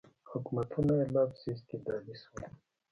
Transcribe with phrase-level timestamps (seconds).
[0.31, 2.41] حکومتونه یې لا پسې استبدادي شول.